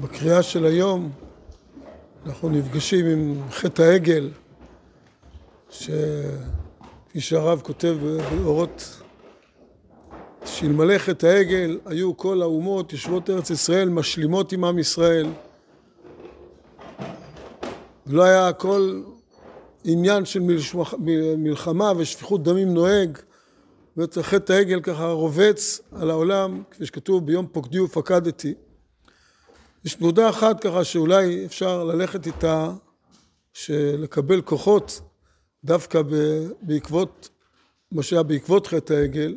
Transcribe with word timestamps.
בקריאה 0.00 0.42
של 0.42 0.66
היום 0.66 1.10
אנחנו 2.26 2.48
נפגשים 2.48 3.06
עם 3.06 3.42
חטא 3.50 3.82
העגל, 3.82 4.30
שכפי 5.70 7.20
שהרב 7.20 7.60
כותב 7.64 7.96
באורות, 8.42 9.02
שאלמלא 10.44 10.98
חטא 10.98 11.26
העגל 11.26 11.78
היו 11.86 12.16
כל 12.16 12.42
האומות 12.42 12.92
יושבות 12.92 13.30
ארץ 13.30 13.50
ישראל 13.50 13.88
משלימות 13.88 14.52
עם 14.52 14.64
עם 14.64 14.78
ישראל. 14.78 15.26
ולא 18.06 18.22
היה 18.22 18.52
כל 18.52 19.02
עניין 19.84 20.24
של 20.24 20.40
מלחמה 21.38 21.92
ושפיכות 21.96 22.42
דמים 22.42 22.74
נוהג 22.74 23.18
וחטא 23.96 24.52
העגל 24.52 24.80
ככה 24.80 25.06
רובץ 25.06 25.80
על 25.92 26.10
העולם 26.10 26.62
כפי 26.70 26.86
שכתוב 26.86 27.26
ביום 27.26 27.46
פוקדי 27.46 27.80
ופקדתי 27.80 28.54
יש 29.86 29.96
נקודה 29.96 30.30
אחת 30.30 30.60
ככה 30.60 30.84
שאולי 30.84 31.46
אפשר 31.46 31.84
ללכת 31.84 32.26
איתה, 32.26 32.72
שלקבל 33.52 34.42
כוחות 34.42 35.00
דווקא 35.64 36.02
בעקבות, 36.62 37.28
מה 37.92 38.02
שהיה 38.02 38.22
בעקבות 38.22 38.66
חטא 38.66 38.92
העגל. 38.92 39.36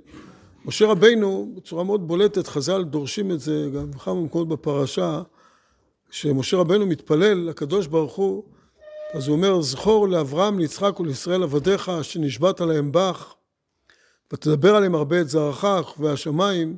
משה 0.65 0.85
רבינו 0.85 1.51
בצורה 1.55 1.83
מאוד 1.83 2.07
בולטת, 2.07 2.47
חז"ל 2.47 2.83
דורשים 2.83 3.31
את 3.31 3.39
זה 3.39 3.69
גם 3.75 3.91
בכמה 3.91 4.21
מקומות 4.21 4.47
בפרשה, 4.47 5.21
כשמשה 6.09 6.57
רבינו 6.57 6.85
מתפלל 6.85 7.37
לקדוש 7.49 7.87
ברוך 7.87 8.15
הוא, 8.15 8.43
אז 9.13 9.27
הוא 9.27 9.35
אומר, 9.35 9.61
זכור 9.61 10.07
לאברהם, 10.07 10.59
ליצחק 10.59 10.99
ולישראל 10.99 11.43
עבדיך, 11.43 11.91
שנשבעת 12.01 12.61
להם 12.61 12.91
בך, 12.91 13.33
ותדבר 14.33 14.75
עליהם 14.75 14.95
הרבה 14.95 15.21
את 15.21 15.29
זרעך 15.29 15.99
והשמיים, 15.99 16.77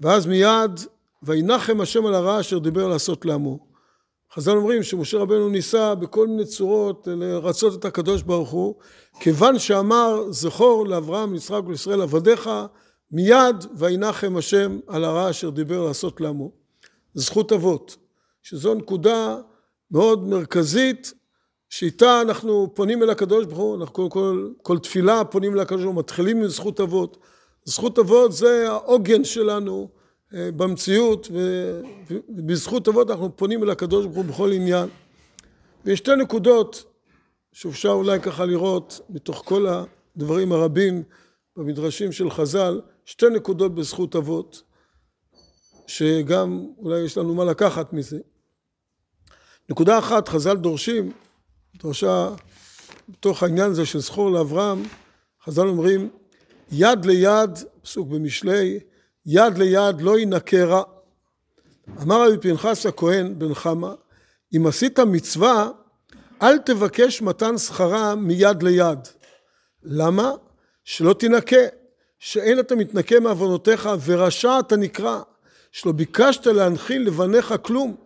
ואז 0.00 0.26
מיד 0.26 0.80
וינחם 1.22 1.80
השם 1.80 2.06
על 2.06 2.14
הרע 2.14 2.40
אשר 2.40 2.58
דיבר 2.58 2.88
לעשות 2.88 3.24
לעמו. 3.24 3.58
חז"ל 4.34 4.56
אומרים 4.56 4.82
שמשה 4.82 5.18
רבנו 5.18 5.48
ניסה 5.48 5.94
בכל 5.94 6.26
מיני 6.26 6.44
צורות 6.44 7.08
לרצות 7.10 7.78
את 7.78 7.84
הקדוש 7.84 8.22
ברוך 8.22 8.50
הוא, 8.50 8.74
כיוון 9.20 9.58
שאמר 9.58 10.24
זכור 10.30 10.86
לאברהם, 10.86 11.32
ליצחק 11.32 11.60
ולישראל 11.66 12.02
עבדיך, 12.02 12.50
מיד 13.10 13.56
וינחם 13.74 14.36
השם 14.36 14.78
על 14.86 15.04
הרע 15.04 15.30
אשר 15.30 15.50
דיבר 15.50 15.86
לעשות 15.86 16.20
לעמו. 16.20 16.50
זכות 17.14 17.52
אבות, 17.52 17.96
שזו 18.42 18.74
נקודה 18.74 19.36
מאוד 19.90 20.28
מרכזית 20.28 21.12
שאיתה 21.70 22.20
אנחנו 22.20 22.72
פונים 22.74 23.02
אל 23.02 23.10
הקדוש 23.10 23.46
ברוך 23.46 23.58
הוא, 23.58 23.76
אנחנו 23.76 23.94
כל, 23.94 24.08
כל, 24.10 24.50
כל 24.62 24.78
תפילה 24.78 25.24
פונים 25.24 25.54
אל 25.54 25.60
הקדוש 25.60 25.82
ברוך 25.82 25.94
הוא, 25.94 26.00
מתחילים 26.00 26.36
עם 26.36 26.48
זכות 26.48 26.80
אבות. 26.80 27.16
זכות 27.64 27.98
אבות 27.98 28.32
זה 28.32 28.70
העוגן 28.70 29.24
שלנו, 29.24 29.88
במציאות 30.32 31.28
ובזכות 31.30 32.88
אבות 32.88 33.10
אנחנו 33.10 33.36
פונים 33.36 33.62
אל 33.62 33.70
הקדוש 33.70 34.06
ברוך 34.06 34.16
הוא 34.16 34.24
בכל 34.24 34.52
עניין. 34.52 34.88
ויש 35.84 35.98
שתי 35.98 36.16
נקודות 36.16 36.84
שאפשר 37.52 37.88
אולי 37.88 38.20
ככה 38.20 38.44
לראות 38.44 39.00
מתוך 39.08 39.42
כל 39.44 39.66
הדברים 39.66 40.52
הרבים 40.52 41.02
במדרשים 41.56 42.12
של 42.12 42.30
חז"ל, 42.30 42.80
שתי 43.04 43.26
נקודות 43.34 43.74
בזכות 43.74 44.16
אבות, 44.16 44.62
שגם 45.86 46.66
אולי 46.78 47.00
יש 47.00 47.18
לנו 47.18 47.34
מה 47.34 47.44
לקחת 47.44 47.92
מזה. 47.92 48.18
נקודה 49.68 49.98
אחת, 49.98 50.28
חז"ל 50.28 50.56
דורשים, 50.56 51.12
דורשה 51.82 52.34
בתוך 53.08 53.42
העניין 53.42 53.70
הזה 53.70 53.86
של 53.86 53.98
זכור 53.98 54.30
לאברהם, 54.30 54.82
חז"ל 55.44 55.68
אומרים 55.68 56.08
יד 56.72 57.04
ליד, 57.04 57.50
פסוק 57.82 58.08
במשלי, 58.08 58.80
יד 59.28 59.58
ליד 59.58 60.00
לא 60.00 60.18
ינקה 60.18 60.64
רע. 60.64 60.82
אמר 62.02 62.26
רבי 62.26 62.38
פנחס 62.38 62.86
הכהן 62.86 63.38
בן 63.38 63.54
חמא, 63.54 63.92
אם 64.56 64.66
עשית 64.66 64.98
מצווה, 64.98 65.70
אל 66.42 66.58
תבקש 66.58 67.22
מתן 67.22 67.58
שכרה 67.58 68.14
מיד 68.14 68.62
ליד. 68.62 68.98
למה? 69.82 70.32
שלא 70.84 71.12
תנקה, 71.12 71.56
שאין 72.18 72.60
אתה 72.60 72.74
מתנקה 72.74 73.20
מעוונותיך 73.20 73.88
ורשע 74.04 74.58
אתה 74.58 74.76
נקרא, 74.76 75.20
שלא 75.72 75.92
ביקשת 75.92 76.46
להנחיל 76.46 77.06
לבניך 77.06 77.54
כלום. 77.62 77.96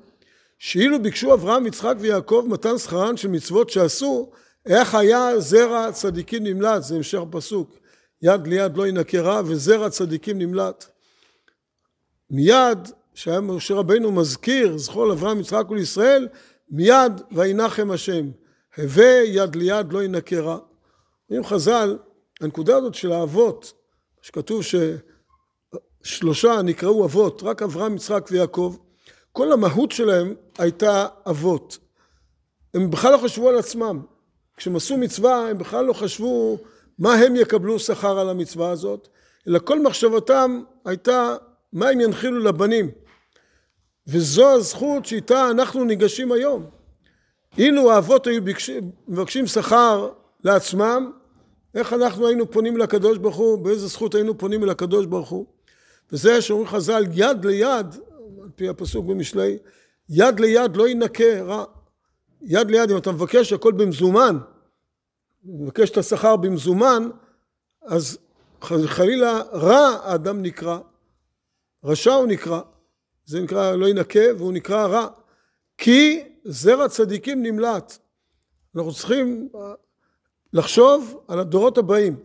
שאילו 0.58 1.02
ביקשו 1.02 1.34
אברהם, 1.34 1.66
יצחק 1.66 1.94
ויעקב 1.98 2.46
מתן 2.48 2.78
שכרן 2.78 3.16
של 3.16 3.28
מצוות 3.28 3.70
שעשו, 3.70 4.30
איך 4.66 4.94
היה 4.94 5.40
זרע 5.40 5.92
צדיקים 5.92 6.44
נמלט, 6.44 6.82
זה 6.82 6.96
המשך 6.96 7.20
פסוק. 7.30 7.76
יד 8.22 8.46
ליד 8.46 8.76
לא 8.76 8.86
ינקה 8.86 9.20
רע 9.20 9.42
וזרע 9.44 9.90
צדיקים 9.90 10.38
נמלט. 10.38 10.86
מיד 12.30 12.78
שהיה 13.14 13.40
משה 13.40 13.74
רבנו 13.74 14.12
מזכיר 14.12 14.78
זכור 14.78 15.06
לאברהם 15.06 15.40
יצחק 15.40 15.70
ולישראל 15.70 16.28
מיד 16.70 17.12
וינחם 17.32 17.90
השם. 17.90 18.30
הווה 18.76 19.22
יד 19.24 19.56
ליד 19.56 19.92
לא 19.92 20.02
ינקה 20.02 20.40
רע. 20.40 20.58
אומרים 21.30 21.44
חז"ל 21.44 21.98
הנקודה 22.40 22.76
הזאת 22.76 22.94
של 22.94 23.12
האבות 23.12 23.72
שכתוב 24.22 24.62
ששלושה 26.02 26.62
נקראו 26.62 27.04
אבות 27.04 27.42
רק 27.42 27.62
אברהם 27.62 27.94
יצחק 27.94 28.28
ויעקב 28.30 28.76
כל 29.32 29.52
המהות 29.52 29.92
שלהם 29.92 30.34
הייתה 30.58 31.06
אבות. 31.28 31.78
הם 32.74 32.90
בכלל 32.90 33.12
לא 33.12 33.18
חשבו 33.18 33.48
על 33.48 33.58
עצמם. 33.58 34.02
כשהם 34.56 34.76
עשו 34.76 34.96
מצווה 34.96 35.48
הם 35.48 35.58
בכלל 35.58 35.84
לא 35.84 35.92
חשבו 35.92 36.58
מה 36.98 37.14
הם 37.14 37.36
יקבלו 37.36 37.78
שכר 37.78 38.18
על 38.18 38.28
המצווה 38.28 38.70
הזאת 38.70 39.08
אלא 39.48 39.58
כל 39.58 39.82
מחשבתם 39.82 40.62
הייתה 40.84 41.36
מה 41.72 41.88
הם 41.88 42.00
ינחילו 42.00 42.38
לבנים? 42.38 42.90
וזו 44.06 44.50
הזכות 44.50 45.06
שאיתה 45.06 45.50
אנחנו 45.50 45.84
ניגשים 45.84 46.32
היום. 46.32 46.66
אילו 47.58 47.92
האבות 47.92 48.26
היו 48.26 48.42
מבקשים 49.08 49.46
שכר 49.46 50.12
לעצמם, 50.44 51.12
איך 51.74 51.92
אנחנו 51.92 52.26
היינו 52.26 52.50
פונים 52.50 52.76
לקדוש 52.76 53.18
ברוך 53.18 53.36
הוא, 53.36 53.64
באיזה 53.64 53.86
זכות 53.86 54.14
היינו 54.14 54.38
פונים 54.38 54.64
אל 54.64 54.70
הקדוש 54.70 55.06
ברוך 55.06 55.28
הוא. 55.28 55.46
וזה 56.12 56.40
שאומרים 56.40 56.68
חז"ל 56.68 57.04
יד 57.12 57.44
ליד, 57.44 57.86
על 58.42 58.48
פי 58.54 58.68
הפסוק 58.68 59.06
במשלי, 59.06 59.58
יד 60.08 60.40
ליד 60.40 60.76
לא 60.76 60.88
ינקה 60.88 61.42
רע. 61.42 61.64
יד 62.42 62.70
ליד, 62.70 62.90
אם 62.90 62.96
אתה 62.96 63.12
מבקש 63.12 63.52
הכל 63.52 63.72
במזומן, 63.72 64.38
מבקש 65.44 65.90
את 65.90 65.96
השכר 65.96 66.36
במזומן, 66.36 67.08
אז 67.82 68.18
חלילה 68.60 69.42
רע 69.52 69.98
האדם 70.02 70.42
נקרא. 70.42 70.78
רשע 71.84 72.12
הוא 72.12 72.26
נקרא, 72.26 72.60
זה 73.24 73.40
נקרא 73.40 73.72
לא 73.72 73.88
ינקה 73.88 74.34
והוא 74.38 74.52
נקרא 74.52 74.86
רע, 74.86 75.06
כי 75.78 76.22
זרע 76.44 76.88
צדיקים 76.88 77.42
נמלט. 77.42 77.98
אנחנו 78.76 78.94
צריכים 78.94 79.48
לחשוב 80.52 81.20
על 81.28 81.38
הדורות 81.38 81.78
הבאים. 81.78 82.16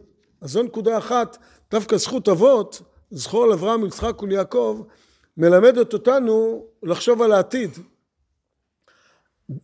אז 0.41 0.49
זו 0.49 0.63
נקודה 0.63 0.97
אחת, 0.97 1.37
דווקא 1.71 1.97
זכות 1.97 2.29
אבות, 2.29 2.81
זכור 3.11 3.43
על 3.43 3.51
אברהם, 3.51 3.85
יצחק 3.85 4.23
וליעקב, 4.23 4.81
מלמדת 5.37 5.93
אותנו 5.93 6.65
לחשוב 6.83 7.21
על 7.21 7.31
העתיד. 7.31 7.69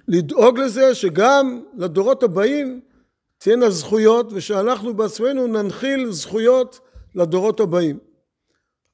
לדאוג 0.08 0.60
לזה 0.60 0.96
שגם 0.96 1.64
לדורות 1.78 2.24
הבאים 2.24 2.82
תהיינה 3.38 3.70
זכויות 3.70 4.34
ושאנחנו 4.34 4.94
בעצמנו 4.94 5.48
ננחיל 5.48 6.12
זכויות 6.12 6.80
לדורות 7.16 7.60
הבאים. 7.60 8.00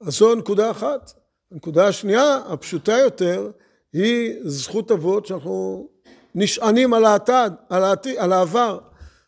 אז 0.01 0.13
זו 0.13 0.35
נקודה 0.35 0.71
אחת. 0.71 1.13
הנקודה 1.51 1.87
השנייה, 1.87 2.35
הפשוטה 2.45 2.97
יותר, 2.97 3.51
היא 3.93 4.35
זכות 4.43 4.91
אבות 4.91 5.25
שאנחנו 5.25 5.87
נשענים 6.35 6.93
על 6.93 7.05
העתד, 7.05 7.51
על, 7.69 7.83
העתיד, 7.83 8.17
על 8.17 8.33
העבר. 8.33 8.79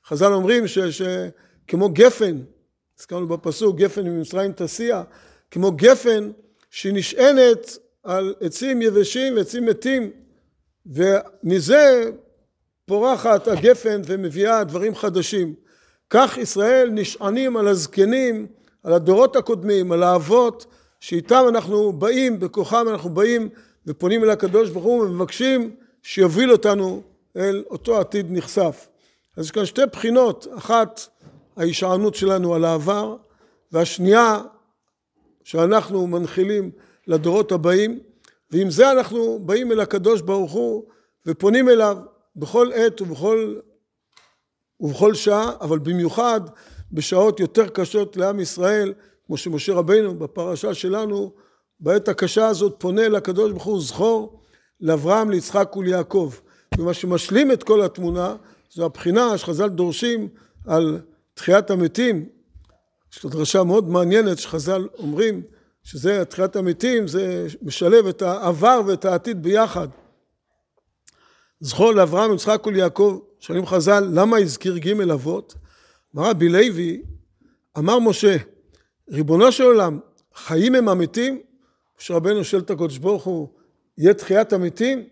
חז"ל 0.06 0.34
אומרים 0.34 0.68
ש, 0.68 0.80
שכמו 0.80 1.90
גפן, 1.90 2.38
הזכרנו 3.00 3.28
בפסוק, 3.28 3.78
גפן 3.78 4.08
ממצרים 4.08 4.52
תסיע, 4.56 5.04
כמו 5.52 5.72
גפן 5.72 6.32
שנשענת 6.70 7.78
על 8.04 8.36
עצים 8.42 8.82
יבשים 8.82 9.38
ועצים 9.38 9.66
מתים, 9.66 10.12
ומזה 10.86 12.12
פורחת 12.86 13.48
הגפן 13.48 14.02
ומביאה 14.06 14.64
דברים 14.64 14.96
חדשים. 14.96 15.54
כך 16.10 16.38
ישראל 16.38 16.90
נשענים 16.90 17.58
על 17.58 17.68
הזקנים 17.68 18.48
על 18.84 18.94
הדורות 18.94 19.36
הקודמים, 19.36 19.92
על 19.92 20.04
האבות, 20.04 20.66
שאיתם 21.00 21.46
אנחנו 21.50 21.94
באים, 21.94 22.40
בכוחם 22.40 22.86
אנחנו 22.90 23.10
באים 23.10 23.50
ופונים 23.88 24.24
אל 24.24 24.30
הקדוש 24.30 24.70
ברוך 24.70 24.86
הוא 24.86 25.04
ומבקשים 25.04 25.76
שיוביל 26.04 26.52
אותנו 26.52 27.02
אל 27.38 27.64
אותו 27.70 28.00
עתיד 28.00 28.26
נכסף. 28.30 28.88
אז 29.38 29.46
יש 29.46 29.52
כאן 29.52 29.66
שתי 29.66 29.82
בחינות, 29.92 30.48
אחת 30.58 31.02
ההישענות 31.58 32.16
שלנו 32.16 32.56
על 32.56 32.66
העבר, 32.66 33.16
והשנייה 33.72 34.42
שאנחנו 35.44 36.08
מנחילים 36.08 36.72
לדורות 37.08 37.52
הבאים, 37.52 38.00
ועם 38.52 38.70
זה 38.70 38.92
אנחנו 38.92 39.40
באים 39.40 39.72
אל 39.72 39.80
הקדוש 39.80 40.22
ברוך 40.22 40.52
הוא 40.52 40.84
ופונים 41.26 41.70
אליו 41.70 41.98
בכל 42.36 42.72
עת 42.74 43.02
ובכל, 43.02 43.56
ובכל 44.80 45.14
שעה, 45.14 45.52
אבל 45.62 45.80
במיוחד 45.80 46.42
בשעות 46.92 47.40
יותר 47.40 47.68
קשות 47.68 48.18
לעם 48.18 48.40
ישראל, 48.40 48.94
כמו 49.28 49.38
שמשה 49.38 49.74
רבינו 49.74 50.20
בפרשה 50.20 50.74
שלנו, 50.74 51.32
בעת 51.80 52.08
הקשה 52.08 52.48
הזאת 52.48 52.76
פונה 52.78 53.08
לקדוש 53.08 53.52
ברוך 53.52 53.64
הוא 53.64 53.82
זכור 53.82 54.40
לאברהם, 54.82 55.30
ליצחק 55.30 55.76
וליעקב. 55.76 56.34
ומה 56.78 56.94
שמשלים 56.94 57.52
את 57.52 57.64
כל 57.64 57.82
התמונה, 57.82 58.36
זו 58.72 58.86
הבחינה 58.86 59.38
שחז"ל 59.38 59.70
דורשים 59.70 60.28
על 60.68 61.00
תחיית 61.34 61.72
המתים. 61.72 62.30
יש 63.14 63.24
לו 63.24 63.30
דרשה 63.30 63.64
מאוד 63.64 63.90
מעניינת 63.90 64.38
שחז"ל 64.38 64.88
אומרים 64.98 65.42
שזה 65.84 66.26
תחיית 66.26 66.56
המתים, 66.56 67.08
זה 67.08 67.48
משלב 67.62 68.08
את 68.08 68.22
העבר 68.22 68.82
ואת 68.88 69.06
העתיד 69.06 69.44
ביחד. 69.44 69.88
זכור 71.60 71.92
לאברהם, 71.92 72.34
יצחק 72.34 72.68
וליעקב, 72.68 73.20
שואלים 73.40 73.66
חז"ל, 73.66 74.08
למה 74.14 74.38
הזכיר 74.38 74.78
ג' 74.78 75.02
אבות? 75.12 75.56
אמר 76.16 76.30
רבי 76.30 76.50
לוי, 76.50 77.02
אמר 77.78 78.00
משה, 78.00 78.36
ריבונו 79.10 79.52
של 79.52 79.64
עולם, 79.64 80.00
חיים 80.36 80.76
הם 80.76 80.90
המתים? 80.90 81.42
משה 82.00 82.14
רבנו 82.14 82.44
שואל 82.44 82.62
את 82.62 82.70
הקדוש 82.70 82.98
ברוך 82.98 83.24
הוא, 83.24 83.48
יהיה 83.98 84.14
תחיית 84.14 84.54
המתים? 84.54 85.10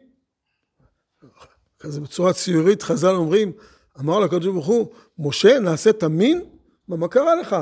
כזה 1.79 2.01
בצורה 2.01 2.33
ציורית 2.33 2.81
חז"ל 2.81 3.15
אומרים, 3.15 3.51
אמר 3.99 4.19
לקדוש 4.19 4.45
ברוך 4.45 4.65
הוא, 4.65 4.87
משה 5.19 5.59
נעשה 5.59 5.93
תמין? 5.93 6.41
מה, 6.87 6.95
מה 6.95 7.07
קרה 7.07 7.35
לך? 7.35 7.55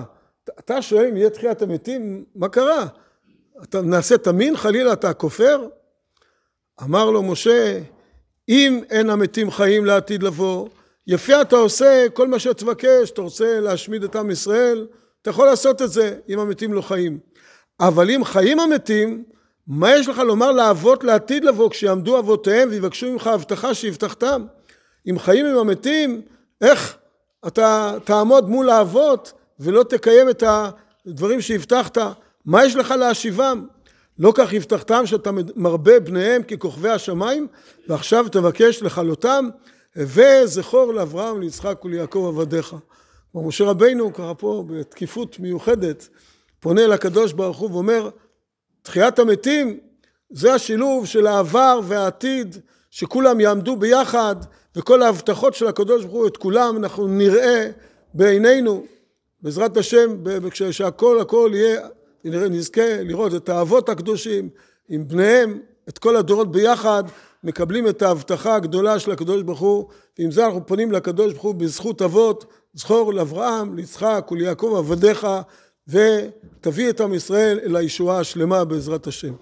אתה 0.59 0.81
שואל 0.81 1.07
אם 1.07 1.17
יהיה 1.17 1.29
תחיית 1.29 1.61
המתים, 1.61 2.25
מה 2.35 2.49
קרה? 2.49 2.85
אתה 3.63 3.81
נעשה 3.81 4.17
תמין? 4.17 4.57
חלילה 4.57 4.93
אתה 4.93 5.13
כופר? 5.13 5.67
אמר 6.83 7.11
לו 7.11 7.23
משה, 7.23 7.81
אם 8.49 8.81
אין 8.89 9.09
המתים 9.09 9.51
חיים 9.51 9.85
לעתיד 9.85 10.23
לבוא, 10.23 10.69
יפה 11.07 11.41
אתה 11.41 11.55
עושה 11.55 12.05
כל 12.13 12.27
מה 12.27 12.39
שתבקש, 12.39 13.09
אתה 13.09 13.21
רוצה 13.21 13.59
להשמיד 13.59 14.03
את 14.03 14.15
עם 14.15 14.31
ישראל, 14.31 14.87
אתה 15.21 15.29
יכול 15.29 15.47
לעשות 15.47 15.81
את 15.81 15.91
זה 15.91 16.17
אם 16.29 16.39
המתים 16.39 16.73
לא 16.73 16.81
חיים. 16.81 17.19
אבל 17.79 18.11
אם 18.11 18.23
חיים 18.23 18.59
המתים, 18.59 19.23
מה 19.67 19.95
יש 19.95 20.07
לך 20.07 20.19
לומר 20.19 20.51
לאבות 20.51 21.03
לעתיד 21.03 21.45
לבוא 21.45 21.69
כשיעמדו 21.69 22.19
אבותיהם 22.19 22.69
ויבקשו 22.71 23.11
ממך 23.11 23.27
הבטחה 23.27 23.73
שהבטחתם? 23.73 24.45
אם 25.09 25.19
חיים 25.19 25.45
עם 25.45 25.57
המתים, 25.57 26.21
איך 26.61 26.97
אתה 27.47 27.97
תעמוד 28.03 28.49
מול 28.49 28.69
האבות 28.69 29.33
ולא 29.59 29.83
תקיים 29.83 30.29
את 30.29 30.43
הדברים 31.05 31.41
שהבטחת? 31.41 31.97
מה 32.45 32.65
יש 32.65 32.75
לך 32.75 32.91
להשיבם? 32.91 33.65
לא 34.19 34.31
כך 34.35 34.53
הבטחתם 34.53 35.05
שאתה 35.05 35.29
מרבה 35.55 35.99
בניהם 35.99 36.43
ככוכבי 36.43 36.89
השמיים, 36.89 37.47
ועכשיו 37.87 38.27
תבקש 38.29 38.83
לכלותם, 38.83 39.49
וזכור 39.97 40.93
לאברהם, 40.93 41.41
ליצחק 41.41 41.85
וליעקב 41.85 42.25
עבדיך. 42.27 42.75
כמו 43.31 43.47
משה 43.47 43.63
רבינו, 43.63 44.13
ככה 44.13 44.33
פה 44.33 44.63
בתקיפות 44.67 45.39
מיוחדת, 45.39 46.07
פונה 46.59 46.87
לקדוש 46.87 47.33
ברוך 47.33 47.57
הוא 47.57 47.71
ואומר, 47.71 48.09
תחיית 48.81 49.19
המתים 49.19 49.79
זה 50.29 50.53
השילוב 50.53 51.05
של 51.05 51.27
העבר 51.27 51.79
והעתיד, 51.83 52.57
שכולם 52.91 53.39
יעמדו 53.39 53.75
ביחד, 53.75 54.35
וכל 54.75 55.01
ההבטחות 55.01 55.53
של 55.53 55.67
הקדוש 55.67 56.03
ברוך 56.03 56.15
הוא, 56.15 56.27
את 56.27 56.37
כולם 56.37 56.77
אנחנו 56.77 57.07
נראה 57.07 57.69
בעינינו, 58.13 58.85
בעזרת 59.41 59.77
השם, 59.77 60.17
כשהכל 60.51 61.19
הכל 61.19 61.51
יהיה 61.53 61.87
נזכה 62.25 63.01
לראות 63.01 63.35
את 63.35 63.49
האבות 63.49 63.89
הקדושים 63.89 64.49
עם 64.89 65.07
בניהם, 65.07 65.59
את 65.89 65.97
כל 65.97 66.15
הדורות 66.15 66.51
ביחד, 66.51 67.03
מקבלים 67.45 67.87
את 67.87 68.01
ההבטחה 68.01 68.55
הגדולה 68.55 68.99
של 68.99 69.11
הקדוש 69.11 69.41
ברוך 69.41 69.59
הוא, 69.59 69.85
ועם 70.19 70.31
זה 70.31 70.45
אנחנו 70.45 70.65
פונים 70.65 70.91
לקדוש 70.91 71.33
ברוך 71.33 71.43
הוא 71.43 71.55
בזכות 71.55 72.01
אבות, 72.01 72.45
זכור 72.73 73.13
לאברהם, 73.13 73.75
ליצחק 73.75 74.27
וליעקב 74.31 74.73
עבדיך, 74.77 75.27
ותביא 75.87 76.89
את 76.89 77.01
עם 77.01 77.13
ישראל 77.13 77.59
אל 77.63 77.75
הישועה 77.75 78.19
השלמה 78.19 78.65
בעזרת 78.65 79.07
השם. 79.07 79.33